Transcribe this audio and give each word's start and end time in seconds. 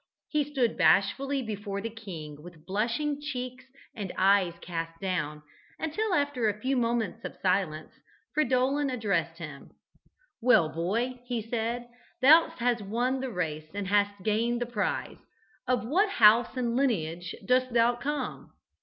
He 0.29 0.43
stood 0.43 0.79
bashfully 0.79 1.43
before 1.43 1.79
the 1.79 1.91
king, 1.91 2.41
with 2.41 2.65
blushing 2.65 3.21
cheeks 3.21 3.65
and 3.95 4.11
eyes 4.17 4.55
cast 4.59 4.99
down, 4.99 5.43
until, 5.77 6.15
after 6.15 6.49
a 6.49 6.59
few 6.59 6.75
moments 6.75 7.23
of 7.23 7.37
silence, 7.43 7.91
Fridolin 8.33 8.89
addressed 8.89 9.37
him. 9.37 9.69
"Well, 10.41 10.69
boy," 10.69 11.19
he 11.27 11.39
said, 11.39 11.87
"thou 12.19 12.49
hast 12.49 12.81
won 12.81 13.19
the 13.19 13.29
race 13.29 13.69
and 13.75 13.89
hast 13.89 14.23
gained 14.23 14.59
the 14.59 14.65
prize. 14.65 15.19
Of 15.67 15.85
what 15.85 16.09
house 16.09 16.57
and 16.57 16.75
lineage 16.75 17.35
dost 17.45 17.71
thou 17.71 17.93
come?" 17.93 18.53